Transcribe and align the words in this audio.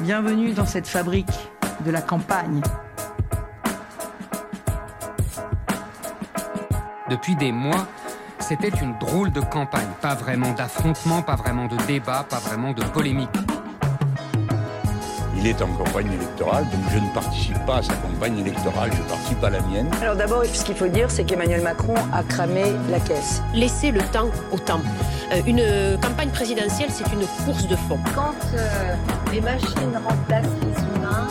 Bienvenue 0.00 0.52
dans 0.52 0.64
cette 0.64 0.86
fabrique 0.86 1.50
de 1.84 1.90
la 1.90 2.00
campagne. 2.00 2.60
Depuis 7.10 7.34
des 7.34 7.50
mois, 7.50 7.84
c'était 8.38 8.68
une 8.68 8.96
drôle 8.98 9.32
de 9.32 9.40
campagne. 9.40 9.88
Pas 10.00 10.14
vraiment 10.14 10.52
d'affrontement, 10.52 11.22
pas 11.22 11.34
vraiment 11.34 11.66
de 11.66 11.76
débat, 11.88 12.24
pas 12.30 12.38
vraiment 12.38 12.72
de 12.72 12.84
polémique. 12.84 13.28
Il 15.36 15.48
est 15.48 15.60
en 15.62 15.68
campagne 15.68 16.12
électorale, 16.12 16.64
donc 16.70 16.80
je 16.92 16.98
ne 16.98 17.08
participe 17.12 17.66
pas 17.66 17.78
à 17.78 17.82
sa 17.82 17.94
campagne 17.94 18.38
électorale, 18.38 18.90
je 18.92 19.02
participe 19.02 19.42
à 19.42 19.50
la 19.50 19.60
mienne. 19.62 19.90
Alors 20.00 20.14
d'abord, 20.14 20.44
ce 20.44 20.64
qu'il 20.64 20.76
faut 20.76 20.88
dire, 20.88 21.10
c'est 21.10 21.24
qu'Emmanuel 21.24 21.62
Macron 21.62 21.94
a 22.12 22.22
cramé 22.22 22.72
la 22.88 23.00
caisse. 23.00 23.42
Laissez 23.52 23.90
le 23.90 24.02
temps 24.12 24.30
au 24.52 24.58
temps. 24.58 24.80
Euh, 25.32 25.42
une 25.46 26.00
campagne 26.00 26.30
présidentielle, 26.30 26.88
c'est 26.90 27.04
une 27.12 27.26
course 27.44 27.66
de 27.68 27.76
fond. 27.76 27.98
Quand 28.14 28.34
euh, 28.54 28.94
les 29.30 29.40
machines 29.40 30.00
remplacent 30.02 30.46
les 30.62 30.82
humains, 30.82 31.28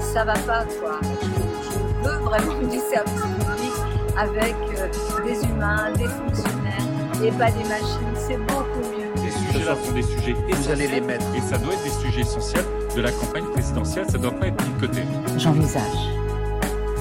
ça 0.00 0.24
va 0.24 0.34
pas, 0.34 0.64
quoi. 0.80 1.00
Je, 1.02 2.08
veux 2.08 2.18
vraiment 2.18 2.58
du 2.62 2.78
service 2.78 3.22
public 3.22 3.72
avec 4.16 4.54
euh, 4.78 4.88
des 5.24 5.44
humains, 5.44 5.92
des 5.96 6.06
fonctionnaires 6.06 7.24
et 7.24 7.30
pas 7.32 7.50
des 7.50 7.64
machines. 7.64 8.14
C'est 8.14 8.38
beaucoup 8.38 8.86
mieux. 8.96 9.10
Ces 9.16 9.36
sujets-là 9.38 9.74
sont 9.84 9.92
des 9.92 10.02
sujets 10.02 10.34
Vous 10.48 10.70
allez 10.70 10.86
les 10.86 11.00
mettre. 11.00 11.26
Et 11.36 11.40
ça 11.40 11.58
doit 11.58 11.72
être 11.72 11.82
des 11.82 12.06
sujets 12.06 12.20
essentiels 12.20 12.64
de 12.94 13.00
la 13.00 13.10
campagne 13.10 13.46
présidentielle. 13.52 14.06
Ça 14.08 14.18
ne 14.18 14.22
doit 14.22 14.38
pas 14.38 14.46
être 14.46 14.64
mis 14.64 14.74
de 14.74 14.80
côté. 14.86 15.02
J'envisage 15.36 15.82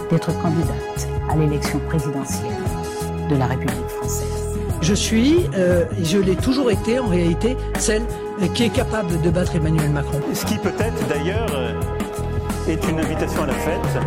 d'être 0.09 0.41
candidate 0.41 1.07
à 1.29 1.35
l'élection 1.35 1.79
présidentielle 1.87 2.57
de 3.29 3.35
la 3.35 3.45
République 3.45 3.87
française. 3.89 4.48
Je 4.81 4.93
suis, 4.93 5.45
euh, 5.55 5.83
et 5.99 6.05
je 6.05 6.17
l'ai 6.17 6.37
toujours 6.37 6.71
été 6.71 6.99
en 6.99 7.07
réalité, 7.07 7.57
celle 7.77 8.03
qui 8.55 8.63
est 8.63 8.73
capable 8.73 9.21
de 9.21 9.29
battre 9.29 9.55
Emmanuel 9.55 9.91
Macron. 9.91 10.21
Ce 10.33 10.45
qui 10.45 10.57
peut-être 10.57 11.07
d'ailleurs 11.09 11.49
euh, 11.53 11.79
est 12.67 12.81
une 12.87 12.99
invitation 12.99 13.43
à 13.43 13.47
la 13.47 13.53
fête 13.53 13.99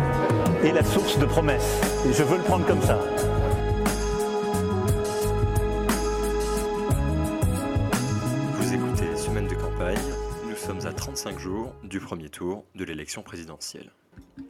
et 0.63 0.71
la 0.71 0.83
source 0.83 1.19
de 1.19 1.25
promesses. 1.25 1.79
Et 2.09 2.13
je 2.13 2.23
veux 2.23 2.37
le 2.37 2.43
prendre 2.43 2.65
comme 2.65 2.81
ça. 2.81 2.97
Vous 8.59 8.73
écoutez 8.73 9.15
Semaine 9.15 9.47
de 9.47 9.55
campagne, 9.55 9.97
nous 10.49 10.55
sommes 10.55 10.87
à 10.87 10.91
35 10.91 11.37
jours 11.37 11.71
du 11.83 11.99
premier 11.99 12.29
tour 12.29 12.65
de 12.73 12.83
l'élection 12.83 13.21
présidentielle. 13.21 13.91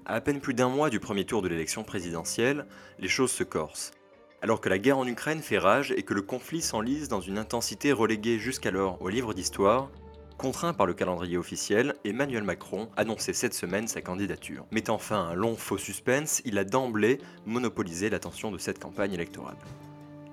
À 0.06 0.16
à 0.16 0.22
peine 0.22 0.40
plus 0.40 0.54
d'un 0.54 0.70
mois 0.70 0.90
du 0.90 1.02
premier 1.02 1.26
tour 1.26 1.42
de 1.42 1.50
l'élection 1.50 1.84
présidentielle, 1.84 2.66
les 3.00 3.10
choses 3.10 3.32
se 3.32 3.44
corsent. 3.44 3.92
Alors 4.44 4.60
que 4.60 4.68
la 4.68 4.78
guerre 4.78 4.98
en 4.98 5.08
Ukraine 5.08 5.42
fait 5.42 5.58
rage 5.58 5.94
et 5.96 6.04
que 6.04 6.14
le 6.14 6.22
conflit 6.22 6.62
s'enlise 6.62 7.08
dans 7.08 7.22
une 7.22 7.38
intensité 7.38 7.94
reléguée 7.94 8.40
jusqu'alors 8.40 9.02
au 9.02 9.08
livre 9.08 9.34
d'histoire, 9.34 9.90
contraint 10.38 10.74
par 10.74 10.86
le 10.86 10.94
calendrier 10.94 11.38
officiel, 11.38 11.96
Emmanuel 12.04 12.44
Macron 12.44 12.90
annonçait 12.98 13.32
cette 13.32 13.54
semaine 13.54 13.88
sa 13.88 14.02
candidature. 14.02 14.66
Mettant 14.70 14.98
fin 14.98 15.16
à 15.16 15.32
un 15.32 15.34
long 15.34 15.56
faux 15.56 15.78
suspense, 15.78 16.42
il 16.44 16.58
a 16.58 16.66
d'emblée 16.66 17.20
monopolisé 17.46 18.10
l'attention 18.10 18.52
de 18.52 18.58
cette 18.58 18.80
campagne 18.80 19.14
électorale. 19.14 19.56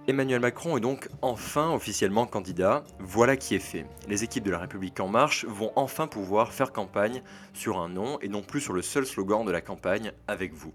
Emmanuel 0.08 0.41
Macron 0.41 0.77
est 0.77 0.80
donc 0.80 1.08
enfin 1.22 1.72
officiellement 1.72 2.27
candidat, 2.27 2.83
voilà 2.98 3.36
qui 3.36 3.55
est 3.55 3.61
fait. 3.61 3.86
Les 4.08 4.24
équipes 4.24 4.42
de 4.42 4.50
la 4.50 4.58
République 4.58 4.98
en 4.98 5.06
marche 5.06 5.45
vont 5.45 5.70
enfin 5.77 6.08
pouvoir 6.08 6.52
faire 6.52 6.72
campagne 6.72 7.22
sur 7.52 7.78
un 7.78 7.89
nom 7.89 8.19
et 8.22 8.28
non 8.28 8.42
plus 8.42 8.61
sur 8.61 8.72
le 8.72 8.83
seul 8.83 9.06
slogan 9.06 9.45
de 9.45 9.52
la 9.52 9.61
campagne 9.61 10.11
avec 10.27 10.52
vous. 10.52 10.72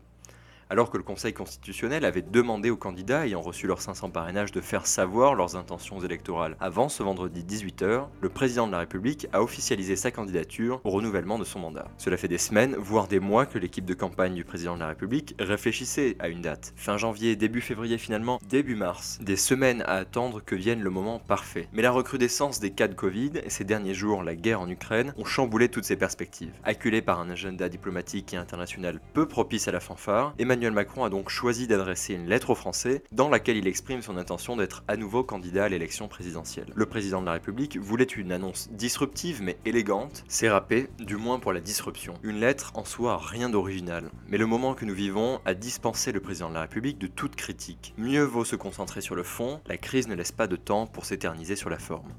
Alors 0.71 0.89
que 0.89 0.97
le 0.97 1.03
Conseil 1.03 1.31
constitutionnel 1.31 2.05
avait 2.05 2.23
demandé 2.23 2.71
aux 2.71 2.77
candidats 2.77 3.27
ayant 3.27 3.41
reçu 3.41 3.67
leurs 3.67 3.81
500 3.81 4.09
parrainages 4.09 4.51
de 4.51 4.61
faire 4.61 4.87
savoir 4.87 5.35
leurs 5.35 5.55
intentions 5.55 5.99
électorales 5.99 6.57
avant 6.59 6.89
ce 6.89 7.03
vendredi 7.03 7.43
18h, 7.43 8.07
le 8.19 8.29
président 8.29 8.65
de 8.65 8.71
la 8.71 8.79
République 8.79 9.27
a 9.31 9.43
officialisé 9.43 9.95
sa 9.95 10.09
candidature 10.09 10.81
au 10.83 10.89
renouvellement 10.89 11.37
de 11.37 11.43
son 11.43 11.59
mandat. 11.59 11.87
Cela 11.97 12.17
fait 12.17 12.27
des 12.27 12.39
semaines, 12.39 12.75
voire 12.75 13.07
des 13.07 13.19
mois 13.19 13.45
que 13.45 13.59
l'équipe 13.59 13.85
de 13.85 13.93
campagne 13.93 14.33
du 14.33 14.43
président 14.43 14.73
de 14.73 14.79
la 14.79 14.87
République 14.87 15.35
réfléchissait 15.39 16.15
à 16.17 16.29
une 16.29 16.41
date. 16.41 16.73
Fin 16.75 16.97
janvier, 16.97 17.35
début 17.35 17.61
février 17.61 17.99
finalement, 17.99 18.39
début 18.49 18.75
mars. 18.75 19.19
Des 19.21 19.35
semaines 19.35 19.83
à 19.83 19.93
attendre 19.93 20.41
que 20.43 20.55
vienne 20.55 20.81
le 20.81 20.89
moment 20.89 21.19
parfait. 21.19 21.67
Mais 21.73 21.83
la 21.83 21.91
recrudescence 21.91 22.59
des 22.59 22.71
cas 22.71 22.87
de 22.87 22.95
Covid 22.95 23.33
et 23.43 23.51
ces 23.51 23.65
derniers 23.65 23.93
jours 23.93 24.23
la 24.23 24.35
guerre 24.35 24.61
en 24.61 24.69
Ukraine 24.69 25.13
ont 25.17 25.25
chamboulé 25.25 25.69
toutes 25.69 25.85
ces 25.85 25.95
perspectives. 25.95 26.53
Acculé 26.63 27.03
par 27.03 27.19
un 27.19 27.29
agenda 27.29 27.69
diplomatique 27.69 28.33
et 28.33 28.37
international 28.37 28.99
peu 29.13 29.27
propice 29.27 29.67
à 29.67 29.71
la 29.71 29.79
fanfare, 29.79 30.33
Macron 30.55 31.03
a 31.03 31.09
donc 31.09 31.29
choisi 31.29 31.67
d'adresser 31.67 32.13
une 32.13 32.27
lettre 32.27 32.49
aux 32.49 32.55
Français 32.55 33.03
dans 33.11 33.29
laquelle 33.29 33.57
il 33.57 33.67
exprime 33.67 34.01
son 34.01 34.17
intention 34.17 34.55
d'être 34.55 34.83
à 34.87 34.95
nouveau 34.95 35.23
candidat 35.23 35.65
à 35.65 35.69
l'élection 35.69 36.07
présidentielle. 36.07 36.71
Le 36.73 36.85
président 36.85 37.19
de 37.19 37.25
la 37.25 37.33
République 37.33 37.77
voulait 37.77 38.05
une 38.05 38.31
annonce 38.31 38.69
disruptive 38.71 39.41
mais 39.41 39.57
élégante, 39.65 40.23
c'est 40.27 40.49
râpé, 40.49 40.87
du 40.99 41.17
moins 41.17 41.39
pour 41.39 41.51
la 41.51 41.59
disruption. 41.59 42.13
Une 42.23 42.39
lettre 42.39 42.71
en 42.75 42.85
soi 42.85 43.17
rien 43.17 43.49
d'original, 43.49 44.09
mais 44.29 44.37
le 44.37 44.45
moment 44.45 44.73
que 44.73 44.85
nous 44.85 44.95
vivons 44.95 45.41
a 45.45 45.53
dispensé 45.53 46.11
le 46.11 46.21
président 46.21 46.49
de 46.49 46.55
la 46.55 46.61
République 46.61 46.99
de 46.99 47.07
toute 47.07 47.35
critique. 47.35 47.93
Mieux 47.97 48.23
vaut 48.23 48.45
se 48.45 48.55
concentrer 48.55 49.01
sur 49.01 49.15
le 49.15 49.23
fond, 49.23 49.59
la 49.67 49.77
crise 49.77 50.07
ne 50.07 50.15
laisse 50.15 50.31
pas 50.31 50.47
de 50.47 50.55
temps 50.55 50.87
pour 50.87 51.05
s'éterniser 51.05 51.55
sur 51.55 51.69
la 51.69 51.79
forme. 51.79 52.13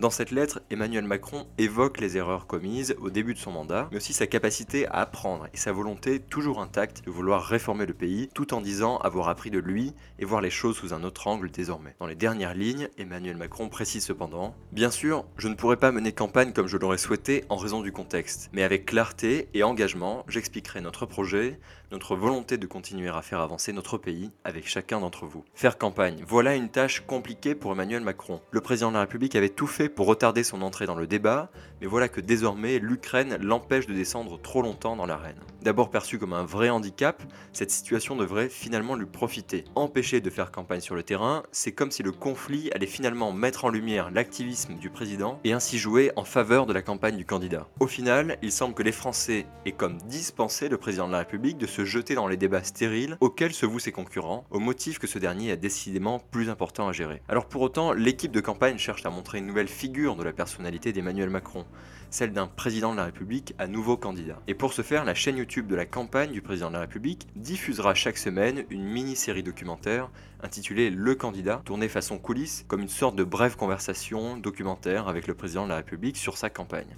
Dans 0.00 0.10
cette 0.10 0.32
lettre, 0.32 0.60
Emmanuel 0.70 1.04
Macron 1.04 1.46
évoque 1.58 2.00
les 2.00 2.16
erreurs 2.16 2.46
commises 2.46 2.96
au 3.00 3.10
début 3.10 3.34
de 3.34 3.38
son 3.38 3.52
mandat, 3.52 3.88
mais 3.90 3.98
aussi 3.98 4.12
sa 4.12 4.26
capacité 4.26 4.86
à 4.88 4.94
apprendre 4.94 5.46
et 5.52 5.56
sa 5.56 5.70
volonté 5.70 6.18
toujours 6.18 6.60
intacte 6.60 7.04
de 7.04 7.10
vouloir 7.10 7.44
réformer 7.44 7.86
le 7.86 7.94
pays, 7.94 8.28
tout 8.34 8.52
en 8.52 8.60
disant 8.60 8.96
avoir 8.98 9.28
appris 9.28 9.50
de 9.50 9.58
lui 9.58 9.94
et 10.18 10.24
voir 10.24 10.40
les 10.40 10.50
choses 10.50 10.76
sous 10.76 10.92
un 10.92 11.04
autre 11.04 11.28
angle 11.28 11.50
désormais. 11.50 11.94
Dans 12.00 12.06
les 12.06 12.16
dernières 12.16 12.54
lignes, 12.54 12.88
Emmanuel 12.98 13.36
Macron 13.36 13.68
précise 13.68 14.04
cependant 14.04 14.56
Bien 14.72 14.90
sûr, 14.90 15.24
je 15.36 15.48
ne 15.48 15.54
pourrais 15.54 15.76
pas 15.76 15.92
mener 15.92 16.12
campagne 16.12 16.52
comme 16.52 16.66
je 16.66 16.78
l'aurais 16.78 16.98
souhaité 16.98 17.44
en 17.48 17.56
raison 17.56 17.80
du 17.80 17.92
contexte, 17.92 18.50
mais 18.52 18.64
avec 18.64 18.86
clarté 18.86 19.48
et 19.54 19.62
engagement, 19.62 20.24
j'expliquerai 20.26 20.80
notre 20.80 21.06
projet, 21.06 21.60
notre 21.92 22.16
volonté 22.16 22.56
de 22.56 22.66
continuer 22.66 23.10
à 23.10 23.20
faire 23.20 23.40
avancer 23.40 23.72
notre 23.72 23.98
pays 23.98 24.30
avec 24.44 24.66
chacun 24.66 24.98
d'entre 24.98 25.26
vous. 25.26 25.44
Faire 25.54 25.76
campagne, 25.76 26.24
voilà 26.26 26.56
une 26.56 26.70
tâche 26.70 27.04
compliquée 27.06 27.54
pour 27.54 27.72
Emmanuel 27.72 28.02
Macron. 28.02 28.40
Le 28.50 28.62
président 28.62 28.88
de 28.88 28.94
la 28.94 29.00
République 29.00 29.36
avait 29.36 29.50
tout 29.50 29.66
fait 29.66 29.90
pour 29.90 30.06
retarder 30.06 30.42
son 30.42 30.62
entrée 30.62 30.86
dans 30.86 30.94
le 30.94 31.06
débat, 31.06 31.50
mais 31.80 31.86
voilà 31.86 32.08
que 32.08 32.22
désormais 32.22 32.78
l'Ukraine 32.78 33.36
l'empêche 33.42 33.86
de 33.86 33.92
descendre 33.92 34.40
trop 34.40 34.62
longtemps 34.62 34.96
dans 34.96 35.04
l'arène. 35.04 35.36
D'abord 35.60 35.90
perçu 35.90 36.18
comme 36.18 36.32
un 36.32 36.44
vrai 36.44 36.70
handicap, 36.70 37.22
cette 37.52 37.70
situation 37.70 38.16
devrait 38.16 38.48
finalement 38.48 38.96
lui 38.96 39.06
profiter. 39.06 39.64
Empêcher 39.74 40.20
de 40.20 40.30
faire 40.30 40.50
campagne 40.50 40.80
sur 40.80 40.94
le 40.94 41.02
terrain, 41.02 41.42
c'est 41.52 41.72
comme 41.72 41.90
si 41.90 42.02
le 42.02 42.10
conflit 42.10 42.70
allait 42.74 42.86
finalement 42.86 43.32
mettre 43.32 43.66
en 43.66 43.68
lumière 43.68 44.10
l'activisme 44.10 44.74
du 44.74 44.88
président 44.88 45.38
et 45.44 45.52
ainsi 45.52 45.78
jouer 45.78 46.10
en 46.16 46.24
faveur 46.24 46.64
de 46.64 46.72
la 46.72 46.82
campagne 46.82 47.18
du 47.18 47.26
candidat. 47.26 47.68
Au 47.80 47.86
final, 47.86 48.38
il 48.42 48.50
semble 48.50 48.74
que 48.74 48.82
les 48.82 48.92
Français 48.92 49.46
aient 49.66 49.72
comme 49.72 49.98
dispensé 50.08 50.70
le 50.70 50.78
président 50.78 51.06
de 51.06 51.12
la 51.12 51.18
République 51.18 51.58
de 51.58 51.66
jeter 51.84 52.14
dans 52.14 52.26
les 52.26 52.36
débats 52.36 52.62
stériles 52.62 53.16
auxquels 53.20 53.52
se 53.52 53.66
vouent 53.66 53.78
ses 53.78 53.92
concurrents, 53.92 54.44
au 54.50 54.58
motif 54.58 54.98
que 54.98 55.06
ce 55.06 55.18
dernier 55.18 55.50
est 55.50 55.56
décidément 55.56 56.18
plus 56.18 56.48
important 56.48 56.88
à 56.88 56.92
gérer. 56.92 57.22
Alors 57.28 57.46
pour 57.46 57.62
autant, 57.62 57.92
l'équipe 57.92 58.32
de 58.32 58.40
campagne 58.40 58.78
cherche 58.78 59.04
à 59.06 59.10
montrer 59.10 59.38
une 59.38 59.46
nouvelle 59.46 59.68
figure 59.68 60.16
de 60.16 60.22
la 60.22 60.32
personnalité 60.32 60.92
d'Emmanuel 60.92 61.30
Macron, 61.30 61.64
celle 62.10 62.32
d'un 62.32 62.46
président 62.46 62.92
de 62.92 62.98
la 62.98 63.04
République 63.04 63.54
à 63.58 63.66
nouveau 63.66 63.96
candidat. 63.96 64.38
Et 64.46 64.54
pour 64.54 64.72
ce 64.72 64.82
faire, 64.82 65.04
la 65.04 65.14
chaîne 65.14 65.36
YouTube 65.36 65.66
de 65.66 65.74
la 65.74 65.86
campagne 65.86 66.32
du 66.32 66.42
président 66.42 66.68
de 66.68 66.74
la 66.74 66.80
République 66.80 67.26
diffusera 67.36 67.94
chaque 67.94 68.18
semaine 68.18 68.64
une 68.70 68.84
mini-série 68.84 69.42
documentaire 69.42 70.10
intitulée 70.42 70.90
Le 70.90 71.14
candidat, 71.14 71.62
tournée 71.64 71.88
façon 71.88 72.18
coulisses 72.18 72.64
comme 72.68 72.80
une 72.80 72.88
sorte 72.88 73.16
de 73.16 73.24
brève 73.24 73.56
conversation 73.56 74.36
documentaire 74.36 75.08
avec 75.08 75.26
le 75.26 75.34
président 75.34 75.64
de 75.64 75.70
la 75.70 75.76
République 75.76 76.16
sur 76.16 76.36
sa 76.36 76.50
campagne. 76.50 76.96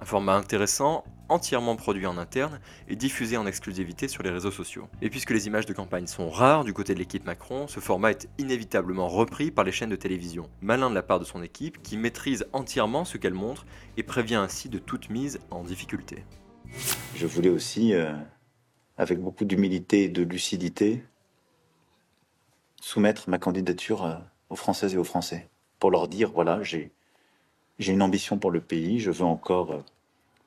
Un 0.00 0.06
format 0.06 0.34
intéressant, 0.34 1.04
entièrement 1.28 1.76
produit 1.76 2.06
en 2.06 2.16
interne 2.16 2.58
et 2.88 2.96
diffusé 2.96 3.36
en 3.36 3.46
exclusivité 3.46 4.08
sur 4.08 4.22
les 4.22 4.30
réseaux 4.30 4.50
sociaux. 4.50 4.88
Et 5.02 5.10
puisque 5.10 5.30
les 5.30 5.46
images 5.46 5.66
de 5.66 5.74
campagne 5.74 6.06
sont 6.06 6.30
rares 6.30 6.64
du 6.64 6.72
côté 6.72 6.94
de 6.94 6.98
l'équipe 6.98 7.26
Macron, 7.26 7.68
ce 7.68 7.80
format 7.80 8.12
est 8.12 8.26
inévitablement 8.38 9.08
repris 9.08 9.50
par 9.50 9.62
les 9.62 9.72
chaînes 9.72 9.90
de 9.90 9.96
télévision. 9.96 10.48
Malin 10.62 10.88
de 10.88 10.94
la 10.94 11.02
part 11.02 11.20
de 11.20 11.26
son 11.26 11.42
équipe 11.42 11.82
qui 11.82 11.98
maîtrise 11.98 12.46
entièrement 12.54 13.04
ce 13.04 13.18
qu'elle 13.18 13.34
montre 13.34 13.66
et 13.98 14.02
prévient 14.02 14.36
ainsi 14.36 14.70
de 14.70 14.78
toute 14.78 15.10
mise 15.10 15.38
en 15.50 15.64
difficulté. 15.64 16.24
Je 17.14 17.26
voulais 17.26 17.50
aussi, 17.50 17.92
euh, 17.92 18.14
avec 18.96 19.20
beaucoup 19.20 19.44
d'humilité 19.44 20.04
et 20.04 20.08
de 20.08 20.22
lucidité, 20.22 21.04
soumettre 22.80 23.28
ma 23.28 23.38
candidature 23.38 24.06
euh, 24.06 24.14
aux 24.48 24.56
Françaises 24.56 24.94
et 24.94 24.98
aux 24.98 25.04
Français 25.04 25.50
pour 25.78 25.90
leur 25.90 26.08
dire 26.08 26.30
voilà, 26.32 26.62
j'ai 26.62 26.90
j'ai 27.80 27.92
une 27.94 28.02
ambition 28.02 28.38
pour 28.38 28.50
le 28.50 28.60
pays, 28.60 29.00
je 29.00 29.10
veux 29.10 29.24
encore 29.24 29.72
euh, 29.72 29.82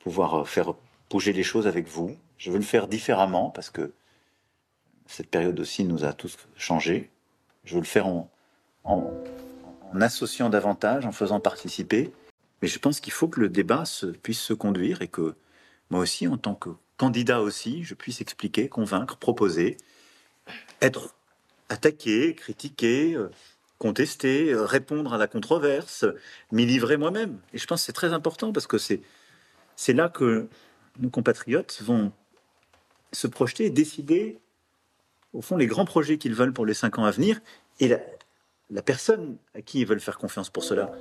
pouvoir 0.03 0.41
euh, 0.41 0.44
faire 0.44 0.73
bouger 1.09 1.33
les 1.33 1.44
choses 1.44 1.65
avec 1.65 1.88
vous. 1.88 2.15
Je 2.38 2.51
veux 2.51 2.57
le 2.57 2.63
faire 2.63 2.88
différemment 2.88 3.50
parce 3.50 3.69
que 3.69 3.94
cette 5.07 5.29
période 5.29 5.59
aussi 5.59 5.85
nous 5.85 6.03
a 6.03 6.13
tous 6.13 6.38
changés. 6.57 7.09
Je 7.63 7.75
veux 7.75 7.79
le 7.79 7.85
faire 7.85 8.07
en, 8.07 8.29
en, 8.83 9.11
associant 10.01 10.50
davantage, 10.50 11.05
en 11.05 11.11
faisant 11.11 11.39
participer. 11.39 12.11
Mais 12.61 12.67
je 12.67 12.79
pense 12.79 13.00
qu'il 13.00 13.13
faut 13.13 13.27
que 13.27 13.39
le 13.39 13.50
débat 13.50 13.85
se, 13.85 14.07
puisse 14.07 14.41
se 14.41 14.53
conduire 14.53 15.01
et 15.01 15.07
que 15.07 15.35
moi 15.89 16.01
aussi, 16.01 16.27
en 16.27 16.38
tant 16.38 16.55
que 16.55 16.69
candidat 16.97 17.41
aussi, 17.41 17.83
je 17.83 17.94
puisse 17.94 18.19
expliquer, 18.19 18.67
convaincre, 18.67 19.17
proposer, 19.17 19.77
être 20.81 21.15
attaqué, 21.69 22.35
critiqué, 22.35 23.13
euh, 23.15 23.29
contester, 23.77 24.51
euh, 24.51 24.65
répondre 24.65 25.13
à 25.13 25.17
la 25.17 25.27
controverse, 25.27 26.05
m'y 26.51 26.65
livrer 26.65 26.97
moi-même. 26.97 27.39
Et 27.53 27.57
je 27.57 27.67
pense 27.67 27.81
que 27.81 27.85
c'est 27.85 27.94
très 27.94 28.13
important 28.13 28.51
parce 28.51 28.67
que 28.67 28.77
c'est 28.77 29.01
c'est 29.75 29.94
là 29.94 30.10
que 30.10 30.48
nos 31.00 31.10
compatriotes 31.10 31.81
vont 31.81 32.12
se 33.12 33.28
projeter 33.28 33.66
et 33.66 33.70
décider, 33.70 34.40
au 35.34 35.42
fond, 35.42 35.58
les 35.58 35.68
grands 35.68 35.86
projets 35.86 36.18
qu'ils 36.18 36.34
veulent 36.34 36.54
pour 36.54 36.66
les 36.66 36.74
cinq 36.74 37.00
ans 37.00 37.06
à 37.06 37.12
venir 37.12 37.40
et 37.80 37.88
la, 37.88 38.00
la 38.70 38.81
personne 38.81 39.38
à 39.56 39.62
qui 39.62 39.81
ils 39.81 39.88
veulent 39.88 40.00
faire 40.00 40.18
confiance 40.18 40.50
pour 40.50 40.64
cela. 40.64 40.92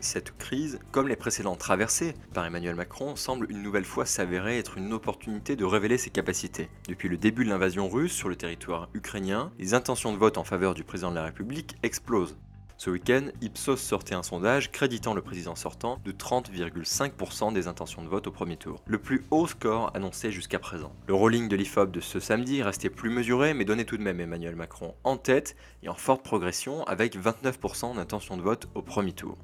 Cette 0.00 0.36
crise, 0.38 0.78
comme 0.92 1.08
les 1.08 1.16
précédentes 1.16 1.58
traversées 1.58 2.14
par 2.32 2.46
Emmanuel 2.46 2.76
Macron, 2.76 3.16
semble 3.16 3.50
une 3.50 3.62
nouvelle 3.62 3.84
fois 3.84 4.06
s'avérer 4.06 4.58
être 4.58 4.78
une 4.78 4.92
opportunité 4.92 5.56
de 5.56 5.64
révéler 5.64 5.98
ses 5.98 6.10
capacités. 6.10 6.68
Depuis 6.86 7.08
le 7.08 7.16
début 7.16 7.44
de 7.44 7.50
l'invasion 7.50 7.88
russe 7.88 8.12
sur 8.12 8.28
le 8.28 8.36
territoire 8.36 8.88
ukrainien, 8.94 9.52
les 9.58 9.74
intentions 9.74 10.12
de 10.12 10.18
vote 10.18 10.38
en 10.38 10.44
faveur 10.44 10.74
du 10.74 10.84
président 10.84 11.10
de 11.10 11.16
la 11.16 11.24
République 11.24 11.76
explosent. 11.82 12.36
Ce 12.80 12.90
week-end, 12.90 13.26
Ipsos 13.40 13.78
sortait 13.78 14.14
un 14.14 14.22
sondage 14.22 14.70
créditant 14.70 15.12
le 15.12 15.20
président 15.20 15.56
sortant 15.56 15.98
de 16.04 16.12
30,5% 16.12 17.52
des 17.52 17.66
intentions 17.66 18.04
de 18.04 18.08
vote 18.08 18.28
au 18.28 18.30
premier 18.30 18.56
tour. 18.56 18.80
Le 18.86 18.98
plus 18.98 19.24
haut 19.32 19.48
score 19.48 19.90
annoncé 19.96 20.30
jusqu'à 20.30 20.60
présent. 20.60 20.92
Le 21.08 21.14
rolling 21.14 21.48
de 21.48 21.56
l'IFOP 21.56 21.90
de 21.90 21.98
ce 21.98 22.20
samedi 22.20 22.62
restait 22.62 22.88
plus 22.88 23.10
mesuré 23.10 23.52
mais 23.52 23.64
donnait 23.64 23.84
tout 23.84 23.96
de 23.96 24.02
même 24.04 24.20
Emmanuel 24.20 24.54
Macron 24.54 24.94
en 25.02 25.16
tête 25.16 25.56
et 25.82 25.88
en 25.88 25.94
forte 25.94 26.22
progression 26.22 26.84
avec 26.84 27.18
29% 27.18 27.96
d'intentions 27.96 28.36
de 28.36 28.42
vote 28.42 28.68
au 28.76 28.82
premier 28.82 29.12
tour. 29.12 29.36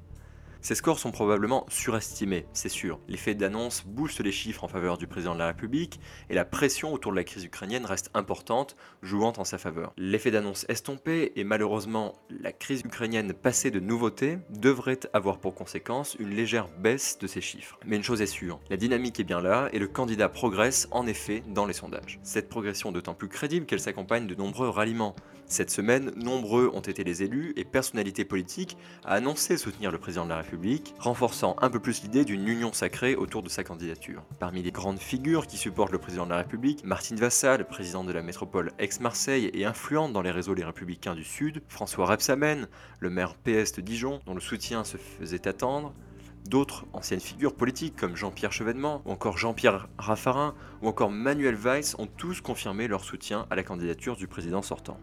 Ces 0.64 0.76
scores 0.76 0.98
sont 0.98 1.10
probablement 1.10 1.66
surestimés, 1.68 2.46
c'est 2.54 2.70
sûr. 2.70 2.98
L'effet 3.06 3.34
d'annonce 3.34 3.84
booste 3.84 4.20
les 4.20 4.32
chiffres 4.32 4.64
en 4.64 4.68
faveur 4.68 4.96
du 4.96 5.06
président 5.06 5.34
de 5.34 5.38
la 5.38 5.48
République 5.48 6.00
et 6.30 6.34
la 6.34 6.46
pression 6.46 6.94
autour 6.94 7.12
de 7.12 7.18
la 7.18 7.24
crise 7.24 7.44
ukrainienne 7.44 7.84
reste 7.84 8.10
importante, 8.14 8.74
jouant 9.02 9.34
en 9.36 9.44
sa 9.44 9.58
faveur. 9.58 9.92
L'effet 9.98 10.30
d'annonce 10.30 10.64
estompé 10.70 11.32
et 11.36 11.44
malheureusement 11.44 12.14
la 12.30 12.50
crise 12.50 12.80
ukrainienne 12.82 13.34
passée 13.34 13.70
de 13.70 13.78
nouveautés 13.78 14.38
devrait 14.48 15.00
avoir 15.12 15.36
pour 15.36 15.54
conséquence 15.54 16.16
une 16.18 16.30
légère 16.30 16.68
baisse 16.78 17.18
de 17.18 17.26
ces 17.26 17.42
chiffres. 17.42 17.78
Mais 17.84 17.96
une 17.96 18.02
chose 18.02 18.22
est 18.22 18.26
sûre, 18.26 18.58
la 18.70 18.78
dynamique 18.78 19.20
est 19.20 19.24
bien 19.24 19.42
là 19.42 19.68
et 19.74 19.78
le 19.78 19.86
candidat 19.86 20.30
progresse 20.30 20.88
en 20.92 21.06
effet 21.06 21.42
dans 21.46 21.66
les 21.66 21.74
sondages. 21.74 22.20
Cette 22.22 22.48
progression 22.48 22.90
d'autant 22.90 23.12
plus 23.12 23.28
crédible 23.28 23.66
qu'elle 23.66 23.80
s'accompagne 23.80 24.26
de 24.26 24.34
nombreux 24.34 24.70
ralliements. 24.70 25.14
Cette 25.46 25.70
semaine, 25.70 26.10
nombreux 26.16 26.70
ont 26.72 26.80
été 26.80 27.04
les 27.04 27.22
élus 27.22 27.52
et 27.56 27.64
personnalités 27.64 28.24
politiques 28.24 28.78
à 29.04 29.16
annoncer 29.16 29.58
soutenir 29.58 29.92
le 29.92 29.98
président 29.98 30.24
de 30.24 30.30
la 30.30 30.38
République, 30.38 30.53
renforçant 30.98 31.56
un 31.60 31.70
peu 31.70 31.80
plus 31.80 32.02
l'idée 32.02 32.24
d'une 32.24 32.46
union 32.48 32.72
sacrée 32.72 33.14
autour 33.14 33.42
de 33.42 33.48
sa 33.48 33.64
candidature. 33.64 34.22
Parmi 34.38 34.62
les 34.62 34.72
grandes 34.72 34.98
figures 34.98 35.46
qui 35.46 35.56
supportent 35.56 35.92
le 35.92 35.98
président 35.98 36.24
de 36.24 36.30
la 36.30 36.38
République, 36.38 36.84
Martine 36.84 37.16
Vassal, 37.16 37.66
président 37.66 38.04
de 38.04 38.12
la 38.12 38.22
métropole 38.22 38.72
ex-Marseille 38.78 39.50
et 39.52 39.64
influente 39.64 40.12
dans 40.12 40.22
les 40.22 40.30
réseaux 40.30 40.54
Les 40.54 40.64
Républicains 40.64 41.14
du 41.14 41.24
Sud, 41.24 41.62
François 41.68 42.06
Rebsamen, 42.06 42.68
le 43.00 43.10
maire 43.10 43.34
PS 43.36 43.72
de 43.72 43.80
Dijon, 43.80 44.20
dont 44.26 44.34
le 44.34 44.40
soutien 44.40 44.84
se 44.84 44.96
faisait 44.96 45.48
attendre, 45.48 45.94
D'autres 46.48 46.84
anciennes 46.92 47.20
figures 47.20 47.54
politiques 47.54 47.96
comme 47.96 48.16
Jean-Pierre 48.16 48.52
Chevènement 48.52 49.00
ou 49.06 49.12
encore 49.12 49.38
Jean-Pierre 49.38 49.88
Raffarin 49.96 50.54
ou 50.82 50.88
encore 50.88 51.10
Manuel 51.10 51.54
Weiss 51.54 51.96
ont 51.98 52.06
tous 52.06 52.42
confirmé 52.42 52.86
leur 52.86 53.02
soutien 53.02 53.46
à 53.48 53.56
la 53.56 53.62
candidature 53.62 54.14
du 54.14 54.28
président 54.28 54.60
sortant. 54.60 55.00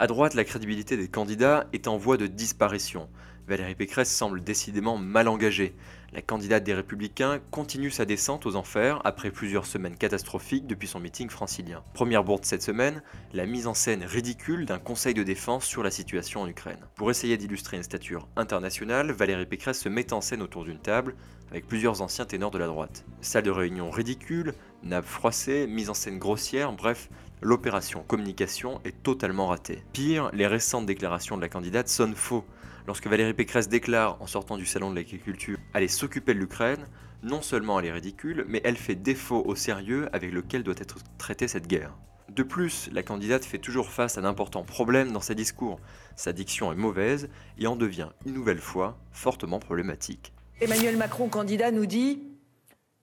À 0.00 0.08
droite, 0.08 0.34
la 0.34 0.44
crédibilité 0.44 0.96
des 0.96 1.08
candidats 1.08 1.66
est 1.72 1.86
en 1.86 1.96
voie 1.96 2.16
de 2.16 2.26
disparition. 2.26 3.08
Valérie 3.48 3.74
Pécresse 3.74 4.14
semble 4.14 4.44
décidément 4.44 4.98
mal 4.98 5.26
engagée. 5.26 5.74
La 6.12 6.20
candidate 6.20 6.64
des 6.64 6.74
Républicains 6.74 7.40
continue 7.50 7.90
sa 7.90 8.04
descente 8.04 8.44
aux 8.44 8.56
enfers 8.56 9.00
après 9.04 9.30
plusieurs 9.30 9.64
semaines 9.64 9.96
catastrophiques 9.96 10.66
depuis 10.66 10.86
son 10.86 11.00
meeting 11.00 11.30
francilien. 11.30 11.82
Première 11.94 12.24
bourde 12.24 12.44
cette 12.44 12.60
semaine, 12.60 13.02
la 13.32 13.46
mise 13.46 13.66
en 13.66 13.72
scène 13.72 14.04
ridicule 14.04 14.66
d'un 14.66 14.78
conseil 14.78 15.14
de 15.14 15.22
défense 15.22 15.64
sur 15.64 15.82
la 15.82 15.90
situation 15.90 16.42
en 16.42 16.46
Ukraine. 16.46 16.84
Pour 16.94 17.10
essayer 17.10 17.38
d'illustrer 17.38 17.78
une 17.78 17.82
stature 17.82 18.28
internationale, 18.36 19.12
Valérie 19.12 19.46
Pécresse 19.46 19.80
se 19.80 19.88
met 19.88 20.12
en 20.12 20.20
scène 20.20 20.42
autour 20.42 20.64
d'une 20.64 20.78
table 20.78 21.14
avec 21.50 21.66
plusieurs 21.66 22.02
anciens 22.02 22.26
ténors 22.26 22.50
de 22.50 22.58
la 22.58 22.66
droite. 22.66 23.06
Salle 23.22 23.44
de 23.44 23.50
réunion 23.50 23.90
ridicule, 23.90 24.52
nappe 24.82 25.06
froissée, 25.06 25.66
mise 25.66 25.88
en 25.88 25.94
scène 25.94 26.18
grossière, 26.18 26.72
bref, 26.72 27.08
l'opération 27.40 28.04
communication 28.06 28.82
est 28.84 29.02
totalement 29.02 29.46
ratée. 29.46 29.82
Pire, 29.94 30.30
les 30.34 30.46
récentes 30.46 30.84
déclarations 30.84 31.38
de 31.38 31.42
la 31.42 31.48
candidate 31.48 31.88
sonnent 31.88 32.14
faux. 32.14 32.44
Lorsque 32.88 33.06
Valérie 33.06 33.34
Pécresse 33.34 33.68
déclare 33.68 34.16
en 34.22 34.26
sortant 34.26 34.56
du 34.56 34.64
salon 34.64 34.88
de 34.88 34.94
l'agriculture 34.94 35.58
aller 35.74 35.88
s'occuper 35.88 36.32
de 36.32 36.38
l'Ukraine, 36.38 36.86
non 37.22 37.42
seulement 37.42 37.78
elle 37.78 37.84
est 37.84 37.92
ridicule, 37.92 38.46
mais 38.48 38.62
elle 38.64 38.78
fait 38.78 38.94
défaut 38.94 39.42
au 39.44 39.54
sérieux 39.54 40.08
avec 40.14 40.32
lequel 40.32 40.62
doit 40.62 40.74
être 40.78 40.96
traitée 41.18 41.48
cette 41.48 41.66
guerre. 41.66 41.92
De 42.30 42.42
plus, 42.42 42.88
la 42.90 43.02
candidate 43.02 43.44
fait 43.44 43.58
toujours 43.58 43.90
face 43.90 44.16
à 44.16 44.22
d'importants 44.22 44.62
problèmes 44.62 45.12
dans 45.12 45.20
ses 45.20 45.34
discours. 45.34 45.78
Sa 46.16 46.32
diction 46.32 46.72
est 46.72 46.76
mauvaise 46.76 47.28
et 47.58 47.66
en 47.66 47.76
devient 47.76 48.08
une 48.24 48.32
nouvelle 48.32 48.58
fois 48.58 48.96
fortement 49.12 49.58
problématique. 49.58 50.32
Emmanuel 50.62 50.96
Macron, 50.96 51.28
candidat, 51.28 51.70
nous 51.70 51.84
dit 51.84 52.22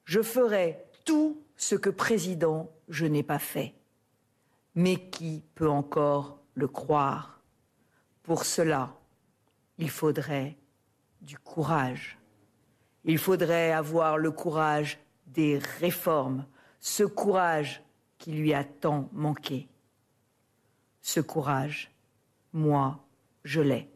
Je 0.03 0.23
ferai 0.23 0.79
tout 1.05 1.43
ce 1.57 1.75
que 1.75 1.91
président 1.91 2.71
je 2.89 3.05
n'ai 3.05 3.21
pas 3.21 3.37
fait. 3.37 3.75
Mais 4.73 4.95
qui 4.95 5.43
peut 5.53 5.69
encore 5.69 6.39
le 6.55 6.67
croire? 6.67 7.43
Pour 8.23 8.45
cela, 8.45 8.97
il 9.77 9.89
faudrait 9.89 10.57
du 11.21 11.37
courage. 11.37 12.17
Il 13.03 13.17
faudrait 13.17 13.71
avoir 13.71 14.17
le 14.17 14.31
courage 14.31 14.99
des 15.27 15.57
réformes, 15.79 16.45
ce 16.79 17.03
courage 17.03 17.83
qui 18.17 18.31
lui 18.31 18.53
a 18.53 18.63
tant 18.63 19.09
manqué. 19.11 19.67
Ce 21.01 21.19
courage, 21.19 21.91
moi, 22.53 23.03
je 23.43 23.61
l'ai. 23.61 23.89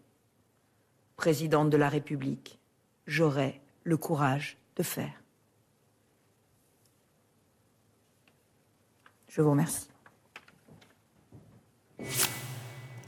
Présidente 1.15 1.69
de 1.69 1.77
la 1.77 1.89
République, 1.89 2.59
j'aurai 3.07 3.61
le 3.83 3.97
courage 3.97 4.57
de 4.75 4.83
faire. 4.83 5.21
Je 9.27 9.41
vous 9.41 9.51
remercie. 9.51 9.88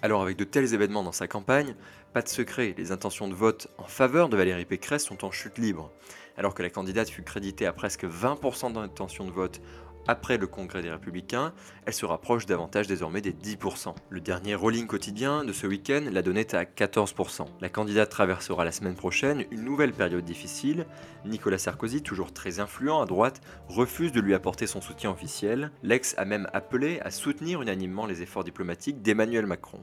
Alors 0.04 0.24
avec 0.24 0.36
de 0.36 0.44
tels 0.44 0.74
événements 0.74 1.04
dans 1.04 1.12
sa 1.12 1.28
campagne, 1.28 1.76
pas 2.12 2.24
de 2.24 2.28
secret, 2.28 2.74
les 2.76 2.92
intentions 2.92 3.28
de 3.28 3.36
vote 3.36 3.68
en 3.78 3.84
faveur 3.84 4.30
de 4.30 4.38
Valérie 4.38 4.66
Pécresse 4.66 5.06
sont 5.06 5.24
en 5.24 5.30
chute 5.30 5.60
libre. 5.60 5.92
Alors 6.38 6.56
que 6.56 6.64
la 6.64 6.72
candidate 6.72 7.10
fut 7.10 7.22
créditée 7.22 7.68
à 7.68 7.74
presque 7.74 8.06
20% 8.06 8.74
d'intentions 8.74 9.26
de 9.26 9.32
vote 9.32 9.62
après 10.08 10.38
le 10.38 10.48
congrès 10.48 10.82
des 10.82 10.92
Républicains, 10.92 11.54
elle 11.86 11.94
se 11.94 12.06
rapproche 12.06 12.46
davantage 12.46 12.88
désormais 12.88 13.22
des 13.22 13.34
10%. 13.34 13.94
Le 14.10 14.20
dernier 14.20 14.56
rolling 14.56 14.88
quotidien 14.88 15.44
de 15.44 15.54
ce 15.54 15.68
week-end 15.68 16.04
la 16.12 16.22
donnait 16.22 16.56
à 16.56 16.64
14%. 16.64 17.46
La 17.60 17.70
candidate 17.70 18.10
traversera 18.10 18.66
la 18.66 18.72
semaine 18.72 18.96
prochaine 18.96 19.46
une 19.52 19.64
nouvelle 19.64 19.94
période 19.94 20.26
difficile. 20.26 20.86
Nicolas 21.26 21.58
Sarkozy, 21.58 22.02
toujours 22.02 22.34
très 22.34 22.60
influent 22.60 23.02
à 23.02 23.06
droite, 23.06 23.42
refuse 23.68 24.12
de 24.12 24.22
lui 24.22 24.34
apporter 24.34 24.68
son 24.68 24.82
soutien 24.82 25.12
officiel. 25.12 25.72
L'ex 25.84 26.16
a 26.18 26.26
même 26.26 26.48
appelé 26.54 27.00
à 27.02 27.12
soutenir 27.12 27.62
unanimement 27.62 28.06
les 28.06 28.22
efforts 28.22 28.44
diplomatiques 28.44 29.02
d'Emmanuel 29.02 29.46
Macron. 29.46 29.82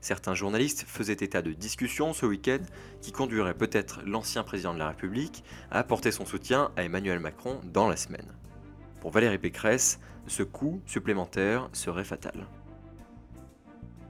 Certains 0.00 0.34
journalistes 0.34 0.84
faisaient 0.86 1.14
état 1.14 1.42
de 1.42 1.52
discussions 1.52 2.12
ce 2.12 2.26
week-end 2.26 2.60
qui 3.00 3.10
conduiraient 3.10 3.54
peut-être 3.54 4.02
l'ancien 4.06 4.44
président 4.44 4.72
de 4.72 4.78
la 4.78 4.88
République 4.88 5.42
à 5.70 5.80
apporter 5.80 6.12
son 6.12 6.24
soutien 6.24 6.70
à 6.76 6.84
Emmanuel 6.84 7.18
Macron 7.18 7.60
dans 7.64 7.88
la 7.88 7.96
semaine. 7.96 8.32
Pour 9.06 9.12
Valérie 9.12 9.38
Pécresse, 9.38 10.00
ce 10.26 10.42
coût 10.42 10.82
supplémentaire 10.84 11.68
serait 11.72 12.02
fatal. 12.02 12.48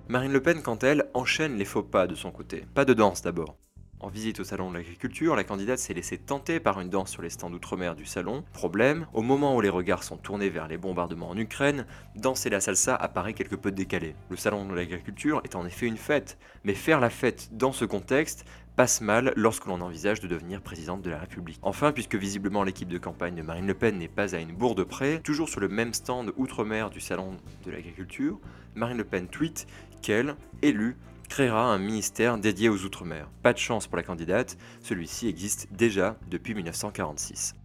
Marine 0.08 0.32
Le 0.32 0.40
Pen, 0.40 0.62
quant 0.62 0.78
elle, 0.78 1.10
enchaîne 1.12 1.58
les 1.58 1.66
faux 1.66 1.82
pas 1.82 2.06
de 2.06 2.14
son 2.14 2.30
côté. 2.30 2.64
Pas 2.72 2.86
de 2.86 2.94
danse 2.94 3.20
d'abord. 3.20 3.58
En 4.00 4.08
visite 4.08 4.40
au 4.40 4.44
salon 4.44 4.70
de 4.70 4.76
l'agriculture, 4.76 5.36
la 5.36 5.44
candidate 5.44 5.78
s'est 5.78 5.92
laissée 5.92 6.16
tenter 6.16 6.60
par 6.60 6.80
une 6.80 6.88
danse 6.88 7.10
sur 7.10 7.20
les 7.20 7.28
stands 7.28 7.52
outre-mer 7.52 7.94
du 7.94 8.06
salon. 8.06 8.42
Problème, 8.54 9.06
au 9.12 9.20
moment 9.20 9.54
où 9.54 9.60
les 9.60 9.68
regards 9.68 10.02
sont 10.02 10.16
tournés 10.16 10.48
vers 10.48 10.66
les 10.66 10.78
bombardements 10.78 11.28
en 11.28 11.36
Ukraine, 11.36 11.86
danser 12.14 12.48
la 12.48 12.60
salsa 12.60 12.94
apparaît 12.94 13.34
quelque 13.34 13.56
peu 13.56 13.72
décalé. 13.72 14.14
Le 14.30 14.36
salon 14.36 14.66
de 14.66 14.74
l'agriculture 14.74 15.42
est 15.44 15.56
en 15.56 15.66
effet 15.66 15.86
une 15.86 15.98
fête, 15.98 16.38
mais 16.64 16.74
faire 16.74 17.00
la 17.00 17.10
fête 17.10 17.50
dans 17.52 17.72
ce 17.72 17.84
contexte 17.84 18.46
passe 18.76 19.00
mal 19.00 19.32
lorsque 19.36 19.66
l'on 19.66 19.80
envisage 19.80 20.20
de 20.20 20.28
devenir 20.28 20.60
présidente 20.60 21.00
de 21.00 21.10
la 21.10 21.18
République. 21.18 21.58
Enfin, 21.62 21.92
puisque 21.92 22.14
visiblement 22.14 22.62
l'équipe 22.62 22.88
de 22.88 22.98
campagne 22.98 23.34
de 23.34 23.42
Marine 23.42 23.66
Le 23.66 23.74
Pen 23.74 23.98
n'est 23.98 24.06
pas 24.06 24.34
à 24.34 24.38
une 24.38 24.54
bourde 24.54 24.84
près, 24.84 25.20
toujours 25.20 25.48
sur 25.48 25.60
le 25.60 25.68
même 25.68 25.94
stand 25.94 26.32
outre-mer 26.36 26.90
du 26.90 27.00
salon 27.00 27.38
de 27.64 27.70
l'agriculture, 27.70 28.38
Marine 28.74 28.98
Le 28.98 29.04
Pen 29.04 29.28
tweet 29.28 29.66
qu'elle, 30.02 30.36
élue, 30.60 30.96
créera 31.28 31.64
un 31.64 31.78
ministère 31.78 32.38
dédié 32.38 32.68
aux 32.68 32.84
Outre-mer. 32.84 33.28
Pas 33.42 33.52
de 33.52 33.58
chance 33.58 33.86
pour 33.86 33.96
la 33.96 34.02
candidate, 34.02 34.56
celui-ci 34.80 35.26
existe 35.26 35.68
déjà 35.72 36.16
depuis 36.28 36.54
1946. 36.54 37.56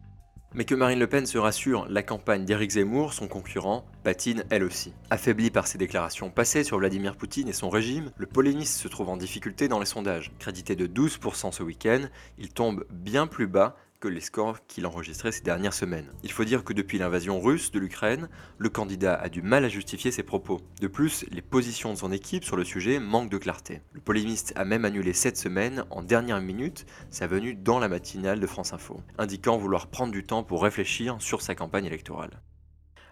Mais 0.54 0.66
que 0.66 0.76
Marine 0.76 1.00
Le 1.00 1.08
Pen 1.08 1.26
se 1.26 1.38
rassure, 1.38 1.86
la 1.90 2.04
campagne 2.04 2.44
d'Éric 2.44 2.72
Zemmour, 2.72 3.14
son 3.14 3.30
concurrent, 3.30 3.86
patine 4.04 4.44
elle 4.50 4.66
aussi. 4.66 4.92
Affaibli 5.10 5.50
par 5.50 5.66
ses 5.66 5.78
déclarations 5.78 6.30
passées 6.30 6.66
sur 6.66 6.78
Vladimir 6.78 7.16
Poutine 7.16 7.48
et 7.48 7.54
son 7.54 7.70
régime, 7.70 8.12
le 8.18 8.26
polémiste 8.26 8.78
se 8.82 8.90
trouve 8.90 9.08
en 9.08 9.16
difficulté 9.16 9.70
dans 9.70 9.80
les 9.80 9.86
sondages. 9.86 10.34
Crédité 10.40 10.76
de 10.76 10.88
12% 10.88 11.54
ce 11.54 11.64
week-end, 11.64 12.02
il 12.38 12.50
tombe 12.50 12.86
bien 12.92 13.28
plus 13.28 13.48
bas 13.48 13.78
que 14.02 14.10
les 14.10 14.20
scores 14.20 14.66
qu'il 14.68 14.86
enregistrait 14.86 15.32
ces 15.32 15.44
dernières 15.44 15.74
semaines. 15.74 16.12
Il 16.24 16.32
faut 16.32 16.44
dire 16.44 16.66
que 16.66 16.74
depuis 16.74 16.98
l'invasion 16.98 17.40
russe 17.40 17.72
de 17.72 17.80
l'Ukraine, 17.80 18.28
le 18.58 18.68
candidat 18.68 19.14
a 19.14 19.30
du 19.30 19.42
mal 19.42 19.64
à 19.64 19.70
justifier 19.70 20.12
ses 20.12 20.24
propos. 20.24 20.60
De 20.82 20.88
plus, 20.88 21.24
les 21.32 21.42
positions 21.42 21.94
de 21.94 21.98
son 21.98 22.12
équipe 22.12 22.44
sur 22.44 22.58
le 22.58 22.66
sujet 22.66 23.00
manquent 23.00 23.30
de 23.30 23.38
clarté. 23.38 23.82
Le 23.94 24.02
polémiste 24.02 24.52
a 24.58 24.66
même 24.66 24.84
annulé 24.84 25.14
cette 25.14 25.38
semaine, 25.38 25.86
en 25.92 26.02
dernière 26.02 26.42
minute, 26.42 26.86
sa 27.12 27.28
venue 27.28 27.54
dans 27.54 27.80
la 27.80 27.88
matinale 27.88 28.40
de 28.40 28.48
France 28.48 28.74
Info, 28.74 29.02
indiquant 29.18 29.58
vouloir 29.58 29.88
prendre 29.88 30.12
du 30.12 30.24
temps 30.24 30.44
pour 30.44 30.64
réfléchir 30.64 31.18
sur 31.20 31.42
sa 31.42 31.56
campagne 31.56 31.86
électorale. 31.86 32.42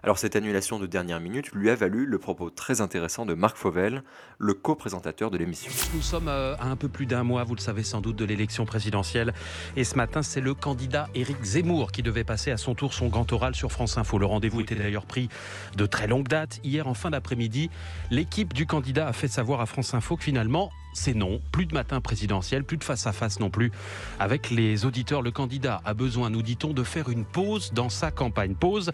Alors 0.02 0.18
cette 0.18 0.34
annulation 0.34 0.78
de 0.78 0.86
dernière 0.86 1.20
minute 1.20 1.52
lui 1.52 1.68
a 1.68 1.74
valu 1.74 2.06
le 2.06 2.18
propos 2.18 2.48
très 2.48 2.80
intéressant 2.80 3.26
de 3.26 3.34
Marc 3.34 3.58
Fauvel, 3.58 4.02
le 4.38 4.54
co-présentateur 4.54 5.30
de 5.30 5.36
l'émission. 5.36 5.70
Nous 5.94 6.00
sommes 6.00 6.28
euh, 6.28 6.56
à 6.56 6.68
un 6.68 6.76
peu 6.76 6.88
plus 6.88 7.04
d'un 7.04 7.22
mois, 7.22 7.44
vous 7.44 7.54
le 7.54 7.60
savez 7.60 7.82
sans 7.82 8.00
doute, 8.00 8.16
de 8.16 8.24
l'élection 8.24 8.64
présidentielle. 8.64 9.34
Et 9.76 9.84
ce 9.84 9.96
matin, 9.96 10.22
c'est 10.22 10.40
le 10.40 10.54
candidat 10.54 11.08
Éric 11.14 11.42
Zemmour 11.42 11.92
qui 11.92 12.02
devait 12.02 12.24
passer 12.24 12.50
à 12.50 12.56
son 12.56 12.74
tour 12.74 12.94
son 12.94 13.08
grand 13.08 13.30
oral 13.32 13.54
sur 13.54 13.72
France 13.72 13.98
Info. 13.98 14.18
Le 14.18 14.24
rendez-vous 14.24 14.62
était 14.62 14.74
d'ailleurs 14.74 15.04
pris 15.04 15.28
de 15.76 15.84
très 15.84 16.06
longue 16.06 16.28
date. 16.28 16.60
Hier, 16.64 16.88
en 16.88 16.94
fin 16.94 17.10
d'après-midi, 17.10 17.68
l'équipe 18.10 18.54
du 18.54 18.66
candidat 18.66 19.06
a 19.06 19.12
fait 19.12 19.28
savoir 19.28 19.60
à 19.60 19.66
France 19.66 19.92
Info 19.92 20.16
que 20.16 20.24
finalement, 20.24 20.70
c'est 20.92 21.14
non. 21.14 21.40
Plus 21.52 21.66
de 21.66 21.74
matin 21.74 22.00
présidentiel, 22.00 22.64
plus 22.64 22.76
de 22.76 22.84
face 22.84 23.06
à 23.06 23.12
face 23.12 23.40
non 23.40 23.50
plus 23.50 23.72
avec 24.18 24.50
les 24.50 24.84
auditeurs. 24.84 25.22
Le 25.22 25.30
candidat 25.30 25.80
a 25.84 25.94
besoin, 25.94 26.30
nous 26.30 26.42
dit-on, 26.42 26.72
de 26.72 26.82
faire 26.82 27.08
une 27.08 27.24
pause 27.24 27.72
dans 27.72 27.88
sa 27.88 28.10
campagne. 28.10 28.54
Pause 28.54 28.92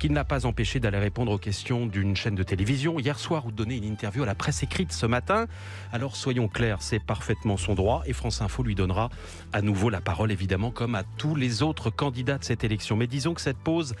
qu'il 0.00 0.12
n'a 0.12 0.24
pas 0.24 0.46
empêché 0.46 0.80
d'aller 0.80 0.98
répondre 0.98 1.32
aux 1.32 1.38
questions 1.38 1.86
d'une 1.86 2.16
chaîne 2.16 2.34
de 2.34 2.42
télévision 2.42 2.98
hier 2.98 3.18
soir 3.18 3.46
ou 3.46 3.50
de 3.50 3.56
donner 3.56 3.76
une 3.76 3.84
interview 3.84 4.22
à 4.22 4.26
la 4.26 4.34
presse 4.34 4.62
écrite 4.62 4.92
ce 4.92 5.06
matin. 5.06 5.46
Alors 5.92 6.16
soyons 6.16 6.48
clairs, 6.48 6.78
c'est 6.80 7.00
parfaitement 7.00 7.56
son 7.56 7.74
droit 7.74 8.02
et 8.06 8.12
France 8.12 8.40
Info 8.40 8.62
lui 8.62 8.74
donnera 8.74 9.10
à 9.52 9.62
nouveau 9.62 9.90
la 9.90 10.00
parole, 10.00 10.32
évidemment, 10.32 10.70
comme 10.70 10.94
à 10.94 11.04
tous 11.16 11.34
les 11.36 11.62
autres 11.62 11.90
candidats 11.90 12.38
de 12.38 12.44
cette 12.44 12.64
élection. 12.64 12.96
Mais 12.96 13.06
disons 13.06 13.34
que 13.34 13.40
cette 13.40 13.58
pause 13.58 13.94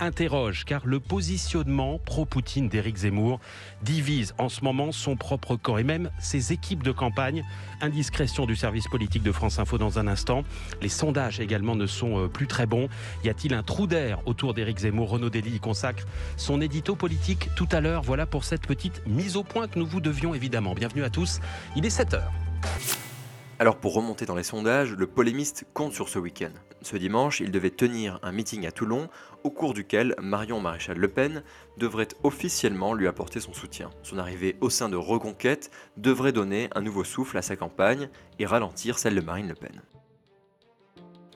interroge 0.00 0.64
car 0.64 0.82
le 0.84 1.00
positionnement 1.00 1.98
pro-Poutine 1.98 2.68
d'Éric 2.68 2.96
Zemmour 2.96 3.40
divise 3.82 4.34
en 4.38 4.48
ce 4.48 4.62
moment 4.62 4.92
son 4.92 5.16
propre 5.16 5.56
corps 5.56 5.78
et 5.78 5.84
même 5.84 6.10
ses 6.18 6.52
équipes 6.52 6.82
de 6.82 6.92
campagne. 6.92 7.44
Indiscrétion 7.80 8.46
du 8.46 8.56
service 8.56 8.88
politique 8.88 9.22
de 9.22 9.32
France 9.32 9.58
Info 9.58 9.78
dans 9.78 9.98
un 9.98 10.06
instant. 10.06 10.44
Les 10.82 10.88
sondages 10.88 11.40
également 11.40 11.76
ne 11.76 11.86
sont 11.86 12.24
euh, 12.24 12.28
plus 12.28 12.46
très 12.46 12.66
bons. 12.66 12.88
Y 13.24 13.28
a-t-il 13.28 13.54
un 13.54 13.62
trou 13.62 13.86
d'air 13.86 14.20
autour 14.26 14.54
d'Éric 14.54 14.78
Zemmour? 14.78 15.10
Renaud 15.10 15.30
Dely 15.30 15.56
y 15.56 15.60
consacre 15.60 16.04
son 16.36 16.60
édito 16.60 16.96
politique 16.96 17.48
tout 17.56 17.68
à 17.72 17.80
l'heure. 17.80 18.02
Voilà 18.02 18.26
pour 18.26 18.44
cette 18.44 18.66
petite 18.66 19.06
mise 19.06 19.36
au 19.36 19.42
point 19.42 19.68
que 19.68 19.78
nous 19.78 19.86
vous 19.86 20.00
devions 20.00 20.34
évidemment. 20.34 20.74
Bienvenue 20.74 21.04
à 21.04 21.10
tous. 21.10 21.40
Il 21.76 21.86
est 21.86 21.90
7 21.90 22.14
heures. 22.14 22.32
Alors 23.58 23.76
pour 23.76 23.94
remonter 23.94 24.26
dans 24.26 24.34
les 24.34 24.42
sondages, 24.42 24.92
le 24.92 25.06
polémiste 25.06 25.64
compte 25.72 25.92
sur 25.92 26.08
ce 26.08 26.18
week-end. 26.18 26.50
Ce 26.84 26.98
dimanche, 26.98 27.40
il 27.40 27.50
devait 27.50 27.70
tenir 27.70 28.18
un 28.22 28.30
meeting 28.30 28.66
à 28.66 28.70
Toulon 28.70 29.08
au 29.42 29.50
cours 29.50 29.72
duquel 29.72 30.14
Marion 30.20 30.60
Maréchal 30.60 30.98
Le 30.98 31.08
Pen 31.08 31.42
devrait 31.78 32.08
officiellement 32.24 32.92
lui 32.92 33.08
apporter 33.08 33.40
son 33.40 33.54
soutien. 33.54 33.88
Son 34.02 34.18
arrivée 34.18 34.56
au 34.60 34.68
sein 34.68 34.90
de 34.90 34.96
Reconquête 34.96 35.70
devrait 35.96 36.32
donner 36.32 36.68
un 36.74 36.82
nouveau 36.82 37.02
souffle 37.02 37.38
à 37.38 37.42
sa 37.42 37.56
campagne 37.56 38.10
et 38.38 38.44
ralentir 38.44 38.98
celle 38.98 39.14
de 39.14 39.22
Marine 39.22 39.48
Le 39.48 39.54
Pen. 39.54 39.80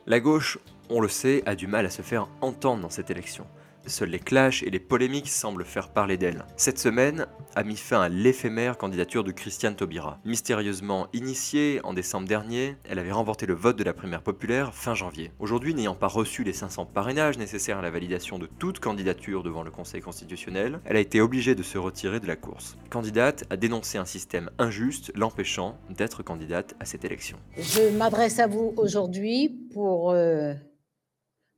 La 0.05 0.21
gauche, 0.21 0.59
on 0.90 1.00
le 1.00 1.09
sait, 1.09 1.43
a 1.47 1.55
du 1.55 1.67
mal 1.67 1.87
à 1.87 1.90
se 1.90 2.02
faire 2.02 2.28
entendre 2.43 2.83
dans 2.83 2.90
cette 2.90 3.11
élection. 3.11 3.47
Seuls 3.88 4.11
les 4.11 4.18
clashs 4.18 4.62
et 4.62 4.71
les 4.71 4.78
polémiques 4.78 5.28
semblent 5.28 5.64
faire 5.64 5.88
parler 5.88 6.16
d'elle. 6.16 6.45
Cette 6.57 6.78
semaine 6.78 7.26
a 7.57 7.64
mis 7.64 7.76
fin 7.76 8.02
à 8.02 8.09
l'éphémère 8.09 8.76
candidature 8.76 9.25
de 9.25 9.33
Christiane 9.33 9.76
Taubira. 9.76 10.21
Mystérieusement 10.25 11.09
initiée 11.12 11.80
en 11.85 11.95
décembre 11.95 12.28
dernier, 12.28 12.76
elle 12.88 12.99
avait 12.99 13.12
remporté 13.12 13.47
le 13.47 13.54
vote 13.54 13.76
de 13.76 13.85
la 13.85 13.95
primaire 13.95 14.23
populaire 14.23 14.75
fin 14.75 14.95
janvier. 14.95 15.33
Aujourd'hui, 15.38 15.75
n'ayant 15.75 15.95
pas 15.95 16.07
reçu 16.07 16.45
les 16.45 16.52
500 16.52 16.87
parrainages 16.87 17.38
nécessaires 17.38 17.78
à 17.78 17.83
la 17.83 17.90
validation 17.90 18.38
de 18.38 18.47
toute 18.47 18.78
candidature 18.78 19.42
devant 19.42 19.62
le 19.62 19.71
Conseil 19.71 20.02
constitutionnel, 20.02 20.80
elle 20.85 20.97
a 20.97 21.00
été 21.00 21.21
obligée 21.21 21.54
de 21.54 21.62
se 21.62 21.78
retirer 21.78 22.21
de 22.21 22.26
la 22.26 22.37
course. 22.37 22.76
Candidate 22.90 23.45
a 23.50 23.57
dénoncé 23.57 23.99
un 23.99 24.04
système 24.04 24.50
injuste 24.59 25.12
l'empêchant 25.14 25.78
d'être 25.88 26.23
candidate 26.23 26.75
à 26.78 26.85
cette 26.85 27.04
élection. 27.04 27.38
Je 27.57 27.97
m'adresse 27.97 28.38
à 28.38 28.47
vous 28.47 28.75
aujourd'hui 28.76 29.49
pour 29.73 30.11
euh, 30.11 30.54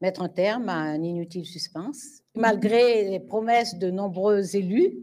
mettre 0.00 0.22
un 0.22 0.28
terme 0.28 0.68
à 0.68 0.76
un 0.76 1.02
inutile 1.02 1.46
suspense. 1.46 2.22
Malgré 2.34 3.08
les 3.08 3.20
promesses 3.20 3.78
de 3.78 3.90
nombreux 3.90 4.56
élus, 4.56 4.98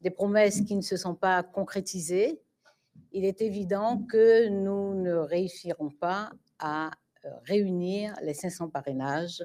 des 0.00 0.10
promesses 0.10 0.62
qui 0.62 0.76
ne 0.76 0.80
se 0.80 0.96
sont 0.96 1.14
pas 1.14 1.42
concrétisées, 1.42 2.40
il 3.12 3.24
est 3.24 3.42
évident 3.42 3.98
que 4.08 4.48
nous 4.48 4.94
ne 4.94 5.14
réussirons 5.14 5.90
pas 5.90 6.30
à 6.58 6.90
euh, 7.24 7.28
réunir 7.44 8.14
les 8.22 8.34
500 8.34 8.68
parrainages 8.68 9.44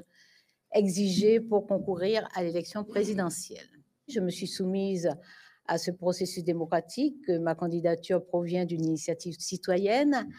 exigés 0.73 1.39
pour 1.39 1.67
concourir 1.67 2.27
à 2.35 2.43
l'élection 2.43 2.83
présidentielle. 2.83 3.67
Je 4.07 4.19
me 4.19 4.29
suis 4.29 4.47
soumise 4.47 5.09
à 5.67 5.77
ce 5.77 5.91
processus 5.91 6.43
démocratique. 6.43 7.27
Ma 7.27 7.55
candidature 7.55 8.23
provient 8.23 8.65
d'une 8.65 8.85
initiative 8.85 9.35
citoyenne 9.39 10.29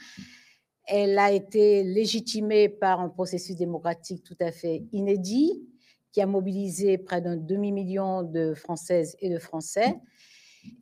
elle 0.86 1.18
a 1.18 1.32
été 1.32 1.82
légitimée 1.82 2.68
par 2.68 3.00
un 3.00 3.08
processus 3.08 3.56
démocratique 3.56 4.22
tout 4.22 4.36
à 4.40 4.52
fait 4.52 4.84
inédit 4.92 5.66
qui 6.12 6.20
a 6.20 6.26
mobilisé 6.26 6.96
près 6.96 7.20
d'un 7.20 7.36
demi-million 7.36 8.22
de 8.22 8.54
Françaises 8.54 9.16
et 9.20 9.28
de 9.28 9.38
Français. 9.38 9.94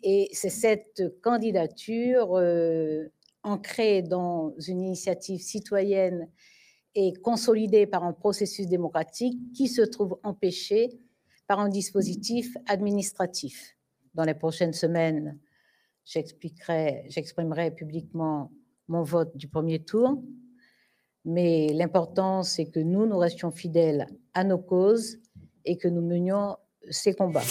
Et 0.03 0.29
c'est 0.33 0.51
cette 0.51 1.21
candidature 1.23 2.37
euh, 2.37 3.09
ancrée 3.43 4.03
dans 4.03 4.55
une 4.69 4.83
initiative 4.83 5.41
citoyenne 5.41 6.29
et 6.95 7.13
consolidée 7.15 7.87
par 7.87 8.05
un 8.05 8.13
processus 8.13 8.69
démocratique 8.69 9.39
qui 9.55 9.69
se 9.69 9.83
trouve 9.83 10.19
empêchée 10.23 10.89
par 11.47 11.59
un 11.59 11.69
dispositif 11.69 12.57
administratif. 12.67 13.77
Dans 14.15 14.25
les 14.25 14.35
prochaines 14.35 14.73
semaines, 14.73 15.39
j'exprimerai 16.05 17.73
publiquement 17.73 18.53
mon 18.89 19.03
vote 19.03 19.37
du 19.37 19.49
premier 19.49 19.83
tour. 19.83 20.23
Mais 21.25 21.69
l'important, 21.73 22.43
c'est 22.43 22.67
que 22.67 22.81
nous, 22.81 23.07
nous 23.07 23.17
restions 23.17 23.51
fidèles 23.51 24.07
à 24.35 24.45
nos 24.45 24.59
causes 24.59 25.19
et 25.65 25.77
que 25.79 25.89
nous 25.89 26.03
menions 26.03 26.57
ces 26.91 27.15
combats. 27.15 27.43